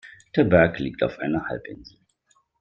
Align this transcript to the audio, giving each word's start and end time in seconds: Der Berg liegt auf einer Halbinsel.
Der 0.35 0.45
Berg 0.45 0.79
liegt 0.79 1.03
auf 1.03 1.19
einer 1.19 1.47
Halbinsel. 1.47 1.99